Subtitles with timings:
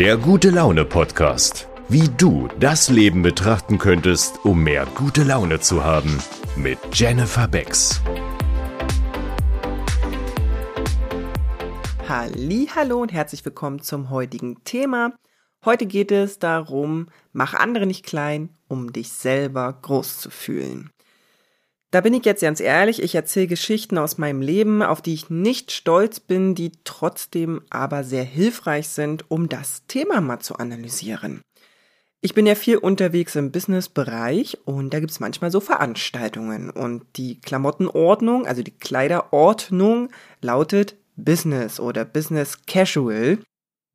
[0.00, 1.68] Der gute Laune Podcast.
[1.90, 6.22] Wie du das Leben betrachten könntest, um mehr gute Laune zu haben.
[6.56, 8.00] Mit Jennifer Becks.
[12.08, 15.12] Hallo und herzlich willkommen zum heutigen Thema.
[15.66, 20.88] Heute geht es darum, mach andere nicht klein, um dich selber groß zu fühlen.
[21.92, 25.28] Da bin ich jetzt ganz ehrlich, ich erzähle Geschichten aus meinem Leben, auf die ich
[25.28, 31.42] nicht stolz bin, die trotzdem aber sehr hilfreich sind, um das Thema mal zu analysieren.
[32.20, 37.02] Ich bin ja viel unterwegs im Businessbereich und da gibt es manchmal so Veranstaltungen und
[37.16, 40.10] die Klamottenordnung, also die Kleiderordnung
[40.42, 43.38] lautet Business oder Business Casual.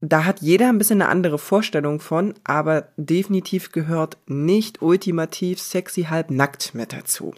[0.01, 6.03] Da hat jeder ein bisschen eine andere Vorstellung von, aber definitiv gehört nicht ultimativ sexy
[6.03, 7.33] halb nackt mit dazu.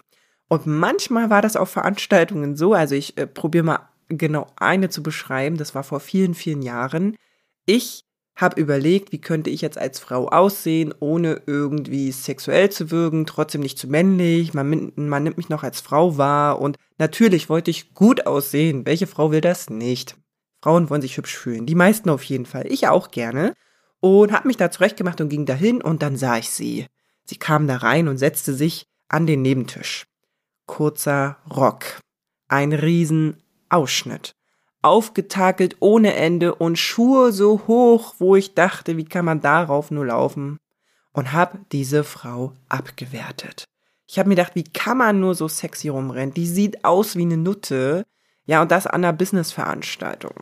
[0.50, 5.04] Und manchmal war das auf Veranstaltungen so, also ich äh, probiere mal genau eine zu
[5.04, 7.18] beschreiben, das war vor vielen, vielen Jahren.
[7.66, 13.26] Ich habe überlegt, wie könnte ich jetzt als Frau aussehen, ohne irgendwie sexuell zu wirken,
[13.26, 17.72] trotzdem nicht zu männlich, man, man nimmt mich noch als Frau wahr und natürlich wollte
[17.72, 18.86] ich gut aussehen.
[18.86, 20.16] Welche Frau will das nicht?
[20.62, 23.54] Frauen wollen sich hübsch fühlen, die meisten auf jeden Fall, ich auch gerne.
[24.00, 26.86] Und habe mich da zurechtgemacht und ging dahin und dann sah ich sie.
[27.24, 30.06] Sie kam da rein und setzte sich an den Nebentisch
[30.68, 32.00] kurzer Rock,
[32.48, 34.34] ein Riesenausschnitt,
[34.84, 40.06] aufgetakelt ohne Ende und Schuhe so hoch, wo ich dachte, wie kann man darauf nur
[40.06, 40.58] laufen?
[41.14, 43.66] Und hab diese Frau abgewertet.
[44.08, 46.34] Ich habe mir gedacht, wie kann man nur so sexy rumrennen?
[46.34, 48.06] Die sieht aus wie eine Nutte.
[48.46, 50.36] Ja, und das an einer Businessveranstaltung.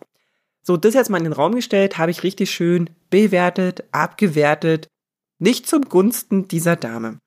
[0.62, 4.88] So, das jetzt mal in den Raum gestellt, habe ich richtig schön bewertet, abgewertet.
[5.40, 7.20] Nicht zum Gunsten dieser Dame.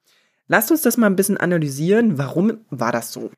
[0.48, 2.18] Lasst uns das mal ein bisschen analysieren.
[2.18, 3.30] Warum war das so?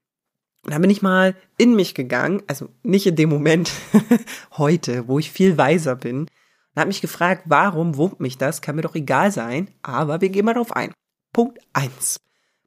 [0.63, 3.73] Und dann bin ich mal in mich gegangen, also nicht in dem Moment,
[4.57, 8.63] heute, wo ich viel weiser bin, und habe mich gefragt, warum wurmt mich das?
[8.63, 10.93] Kann mir doch egal sein, aber wir gehen mal drauf ein.
[11.33, 12.21] Punkt eins.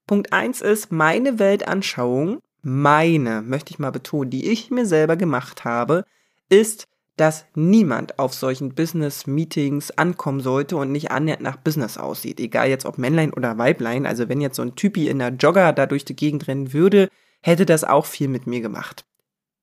[0.07, 5.63] Punkt eins ist meine Weltanschauung, meine, möchte ich mal betonen, die ich mir selber gemacht
[5.63, 6.03] habe,
[6.49, 6.85] ist,
[7.15, 12.39] dass niemand auf solchen Business-Meetings ankommen sollte und nicht annähernd nach Business aussieht.
[12.39, 14.05] Egal jetzt ob Männlein oder Weiblein.
[14.05, 17.09] Also wenn jetzt so ein Typi in der Jogger da durch die Gegend rennen würde,
[17.41, 19.05] hätte das auch viel mit mir gemacht.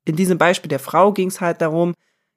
[0.04, 1.94] In diesem Beispiel der Frau ging es halt darum,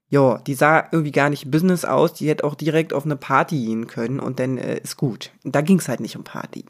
[0.09, 3.65] ja, die sah irgendwie gar nicht Business aus, die hätte auch direkt auf eine Party
[3.65, 5.31] gehen können und dann äh, ist gut.
[5.43, 6.65] Da ging es halt nicht um Party.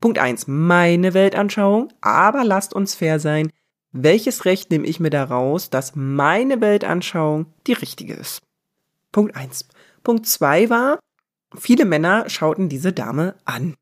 [0.00, 3.50] Punkt eins: meine Weltanschauung, aber lasst uns fair sein,
[3.92, 8.42] welches Recht nehme ich mir daraus, dass meine Weltanschauung die richtige ist?
[9.12, 9.66] Punkt eins.
[10.02, 10.98] Punkt zwei war,
[11.56, 13.74] viele Männer schauten diese Dame an.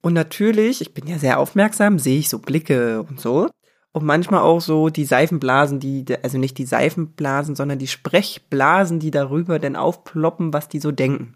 [0.00, 3.50] Und natürlich, ich bin ja sehr aufmerksam, sehe ich so Blicke und so.
[3.92, 9.10] Und manchmal auch so die Seifenblasen, die, also nicht die Seifenblasen, sondern die Sprechblasen, die
[9.10, 11.34] darüber denn aufploppen, was die so denken.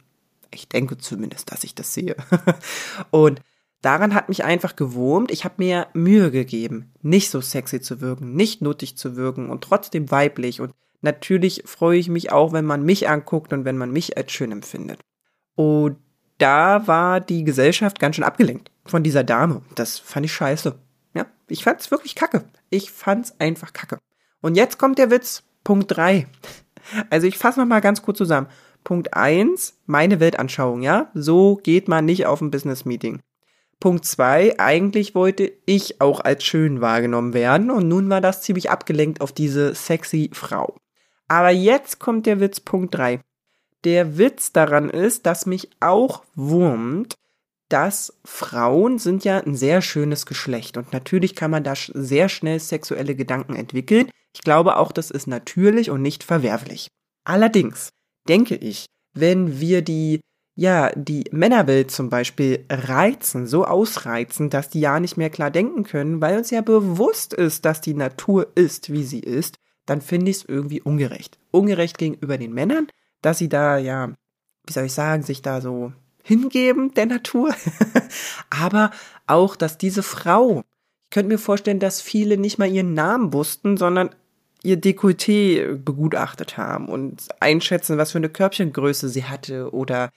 [0.54, 2.14] Ich denke zumindest, dass ich das sehe.
[3.10, 3.40] und
[3.82, 5.30] daran hat mich einfach gewurmt.
[5.30, 9.62] Ich habe mir Mühe gegeben, nicht so sexy zu wirken, nicht nuttig zu wirken und
[9.62, 10.60] trotzdem weiblich.
[10.60, 10.72] Und
[11.02, 14.52] natürlich freue ich mich auch, wenn man mich anguckt und wenn man mich als schön
[14.52, 15.00] empfindet.
[15.54, 15.98] Und
[16.38, 19.62] da war die Gesellschaft ganz schön abgelenkt von dieser Dame.
[19.74, 20.78] Das fand ich scheiße.
[21.14, 22.44] Ja, ich fand's wirklich kacke.
[22.70, 23.98] Ich fand's einfach kacke.
[24.40, 25.42] Und jetzt kommt der Witz.
[25.62, 26.26] Punkt drei.
[27.10, 28.48] Also ich fasse noch mal ganz kurz zusammen.
[28.82, 31.10] Punkt eins, meine Weltanschauung, ja?
[31.14, 33.20] So geht man nicht auf ein Business Meeting.
[33.82, 38.70] Punkt zwei, eigentlich wollte ich auch als schön wahrgenommen werden und nun war das ziemlich
[38.70, 40.76] abgelenkt auf diese sexy Frau.
[41.26, 43.18] Aber jetzt kommt der Witz Punkt drei.
[43.82, 47.14] Der Witz daran ist, dass mich auch wurmt,
[47.70, 52.60] dass Frauen sind ja ein sehr schönes Geschlecht und natürlich kann man da sehr schnell
[52.60, 54.08] sexuelle Gedanken entwickeln.
[54.32, 56.86] Ich glaube auch, das ist natürlich und nicht verwerflich.
[57.24, 57.88] Allerdings
[58.28, 60.20] denke ich, wenn wir die
[60.54, 65.82] ja, die Männerwelt zum Beispiel reizen, so ausreizen, dass die ja nicht mehr klar denken
[65.84, 70.30] können, weil uns ja bewusst ist, dass die Natur ist, wie sie ist, dann finde
[70.30, 71.38] ich es irgendwie ungerecht.
[71.50, 72.88] Ungerecht gegenüber den Männern,
[73.22, 74.12] dass sie da, ja,
[74.66, 75.92] wie soll ich sagen, sich da so
[76.22, 77.54] hingeben der Natur,
[78.50, 78.90] aber
[79.26, 80.62] auch, dass diese Frau,
[81.04, 84.10] ich könnte mir vorstellen, dass viele nicht mal ihren Namen wussten, sondern
[84.62, 90.10] ihr Dekolleté begutachtet haben und einschätzen, was für eine Körbchengröße sie hatte oder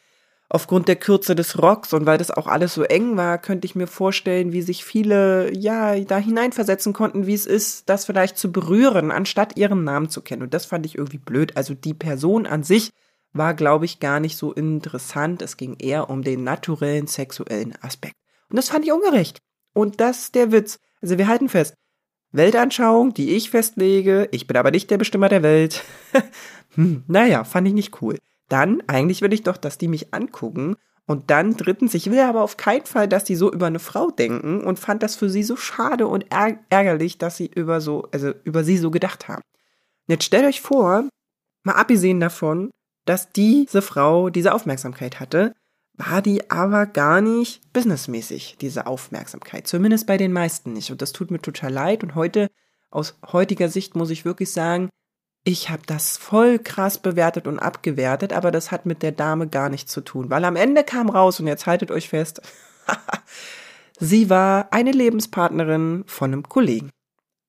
[0.50, 3.76] aufgrund der Kürze des Rocks und weil das auch alles so eng war, könnte ich
[3.76, 8.52] mir vorstellen, wie sich viele ja da hineinversetzen konnten, wie es ist, das vielleicht zu
[8.52, 10.44] berühren, anstatt ihren Namen zu kennen.
[10.44, 11.58] Und das fand ich irgendwie blöd.
[11.58, 12.92] Also die Person an sich
[13.34, 15.42] war, glaube ich, gar nicht so interessant.
[15.42, 18.16] Es ging eher um den naturellen sexuellen Aspekt.
[18.50, 19.40] Und das fand ich ungerecht.
[19.74, 20.80] Und das ist der Witz.
[21.02, 21.76] Also wir halten fest.
[22.32, 25.84] Weltanschauung, die ich festlege, ich bin aber nicht der Bestimmer der Welt.
[26.76, 28.18] hm, naja, fand ich nicht cool.
[28.50, 30.76] Dann eigentlich will ich doch, dass die mich angucken.
[31.08, 34.10] Und dann drittens, ich will aber auf keinen Fall, dass die so über eine Frau
[34.10, 38.34] denken und fand das für sie so schade und ärgerlich, dass sie über so, also
[38.44, 39.44] über sie so gedacht haben.
[40.08, 41.08] Jetzt stellt euch vor,
[41.64, 42.72] mal abgesehen davon,
[43.06, 45.54] dass diese Frau diese Aufmerksamkeit hatte,
[45.98, 49.68] war die aber gar nicht businessmäßig, diese Aufmerksamkeit.
[49.68, 50.92] Zumindest bei den meisten nicht.
[50.92, 52.04] Und das tut mir total leid.
[52.04, 52.50] Und heute,
[52.90, 54.90] aus heutiger Sicht muss ich wirklich sagen,
[55.48, 59.70] ich habe das voll krass bewertet und abgewertet, aber das hat mit der Dame gar
[59.70, 62.42] nichts zu tun, weil am Ende kam raus, und jetzt haltet euch fest,
[64.00, 66.90] sie war eine Lebenspartnerin von einem Kollegen.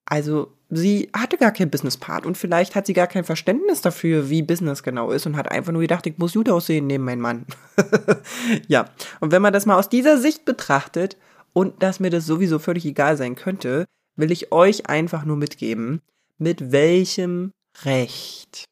[0.04, 4.42] Also sie hatte gar keinen Businesspart und vielleicht hat sie gar kein Verständnis dafür, wie
[4.42, 7.46] Business genau ist und hat einfach nur gedacht, ich muss gut aussehen neben meinem Mann.
[8.68, 8.90] ja,
[9.20, 11.16] und wenn man das mal aus dieser Sicht betrachtet
[11.54, 16.02] und dass mir das sowieso völlig egal sein könnte, will ich euch einfach nur mitgeben,
[16.36, 17.52] mit welchem
[17.84, 18.64] Recht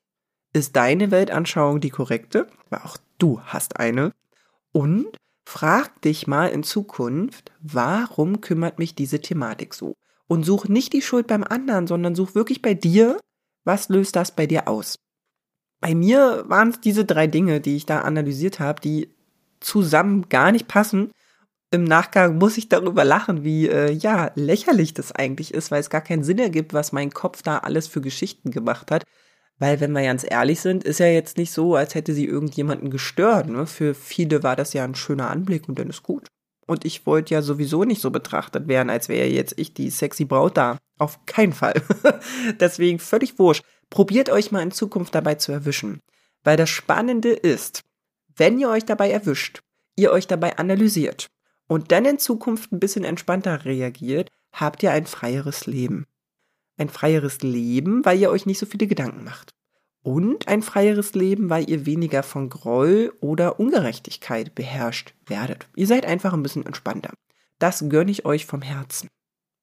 [0.52, 4.12] ist deine Weltanschauung die korrekte, weil auch du hast eine,
[4.72, 5.06] und
[5.46, 9.94] frag dich mal in Zukunft, warum kümmert mich diese Thematik so?
[10.26, 13.18] und such nicht die Schuld beim anderen, sondern such wirklich bei dir,
[13.64, 14.98] was löst das bei dir aus.
[15.80, 19.10] Bei mir waren es diese drei Dinge, die ich da analysiert habe, die
[19.60, 21.12] zusammen gar nicht passen.
[21.74, 25.90] Im Nachgang muss ich darüber lachen, wie äh, ja lächerlich das eigentlich ist, weil es
[25.90, 29.02] gar keinen Sinn ergibt, was mein Kopf da alles für Geschichten gemacht hat.
[29.58, 32.90] Weil, wenn wir ganz ehrlich sind, ist ja jetzt nicht so, als hätte sie irgendjemanden
[32.90, 33.48] gestört.
[33.48, 33.66] Ne?
[33.66, 36.28] Für viele war das ja ein schöner Anblick und dann ist gut.
[36.68, 40.26] Und ich wollte ja sowieso nicht so betrachtet werden, als wäre jetzt ich die sexy
[40.26, 40.78] Braut da.
[41.00, 41.82] Auf keinen Fall.
[42.60, 43.64] Deswegen völlig wurscht.
[43.90, 45.98] Probiert euch mal in Zukunft dabei zu erwischen.
[46.44, 47.82] Weil das Spannende ist,
[48.36, 49.58] wenn ihr euch dabei erwischt,
[49.96, 51.26] ihr euch dabei analysiert
[51.74, 56.06] und dann in Zukunft ein bisschen entspannter reagiert, habt ihr ein freieres Leben.
[56.76, 59.50] Ein freieres Leben, weil ihr euch nicht so viele Gedanken macht
[60.04, 65.66] und ein freieres Leben, weil ihr weniger von Groll oder Ungerechtigkeit beherrscht werdet.
[65.74, 67.12] Ihr seid einfach ein bisschen entspannter.
[67.58, 69.08] Das gönne ich euch vom Herzen.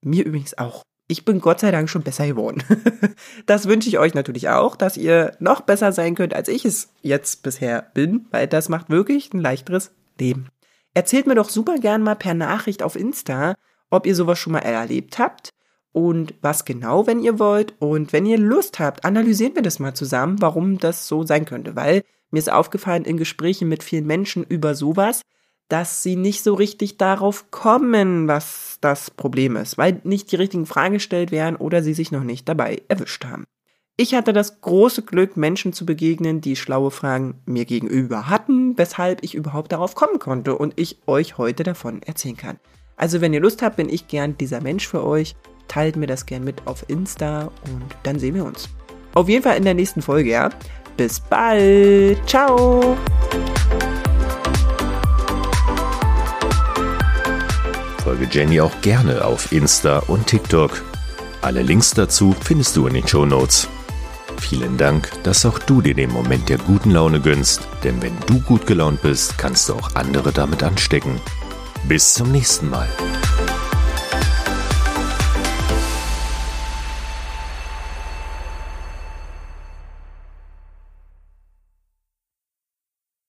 [0.04, 0.82] Mir übrigens auch.
[1.08, 2.62] Ich bin Gott sei Dank schon besser geworden.
[3.46, 6.90] das wünsche ich euch natürlich auch, dass ihr noch besser sein könnt, als ich es
[7.02, 10.50] jetzt bisher bin, weil das macht wirklich ein leichteres Leben.
[10.94, 13.56] Erzählt mir doch super gern mal per Nachricht auf Insta,
[13.90, 15.52] ob ihr sowas schon mal erlebt habt
[15.94, 17.76] und was genau, wenn ihr wollt.
[17.80, 21.76] Und wenn ihr Lust habt, analysieren wir das mal zusammen, warum das so sein könnte.
[21.76, 25.22] Weil mir ist aufgefallen in Gesprächen mit vielen Menschen über sowas,
[25.68, 30.66] dass sie nicht so richtig darauf kommen, was das Problem ist, weil nicht die richtigen
[30.66, 33.46] Fragen gestellt werden oder sie sich noch nicht dabei erwischt haben.
[34.02, 39.24] Ich hatte das große Glück, Menschen zu begegnen, die schlaue Fragen mir gegenüber hatten, weshalb
[39.24, 42.60] ich überhaupt darauf kommen konnte und ich euch heute davon erzählen kann.
[42.96, 45.36] Also wenn ihr Lust habt, bin ich gern dieser Mensch für euch
[45.68, 48.70] teilt mir das gern mit auf Insta und dann sehen wir uns.
[49.14, 50.50] Auf jeden Fall in der nächsten Folge, ja.
[50.98, 52.18] Bis bald.
[52.28, 52.98] Ciao.
[58.04, 60.82] Folge Jenny auch gerne auf Insta und TikTok.
[61.44, 63.70] Alle Links dazu findest du in den Show Notes.
[64.42, 68.42] Vielen Dank, dass auch du dir den Moment der guten Laune gönnst, denn wenn du
[68.42, 71.22] gut gelaunt bist, kannst du auch andere damit anstecken.
[71.88, 72.90] Bis zum nächsten Mal.